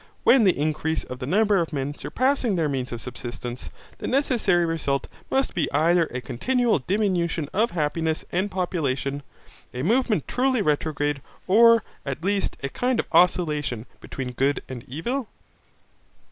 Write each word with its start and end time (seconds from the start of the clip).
When 0.23 0.45
the 0.45 0.59
increase 0.59 1.03
of 1.03 1.19
the 1.19 1.27
number 1.27 1.57
of 1.59 1.71
men 1.71 1.93
surpassing 1.93 2.55
their 2.55 2.67
means 2.67 2.91
of 2.91 2.99
subsistence, 2.99 3.69
the 3.99 4.07
necessary 4.07 4.65
result 4.65 5.05
must 5.29 5.53
be 5.53 5.71
either 5.71 6.05
a 6.09 6.21
continual 6.21 6.79
diminution 6.79 7.47
of 7.53 7.69
happiness 7.69 8.25
and 8.31 8.49
population, 8.49 9.21
a 9.75 9.83
movement 9.83 10.27
truly 10.27 10.63
retrograde, 10.63 11.21
or, 11.45 11.83
at 12.03 12.23
least, 12.23 12.57
a 12.63 12.69
kind 12.69 12.99
of 12.99 13.05
oscillation 13.11 13.85
between 14.01 14.31
good 14.31 14.63
and 14.67 14.83
evil? 14.87 15.27